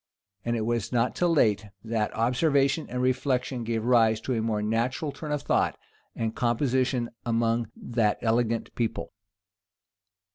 And 0.43 0.55
it 0.55 0.65
was 0.65 0.91
not 0.91 1.15
till 1.15 1.31
late, 1.31 1.67
that 1.83 2.11
observation 2.15 2.87
and 2.89 3.03
reflection 3.03 3.63
gave 3.63 3.85
rise 3.85 4.19
to 4.21 4.33
a 4.33 4.41
more 4.41 4.63
natural 4.63 5.11
turn 5.11 5.31
of 5.31 5.43
thought 5.43 5.77
and 6.15 6.35
composition 6.35 7.11
among 7.23 7.69
that 7.75 8.17
elegant 8.23 8.73
people. 8.73 9.13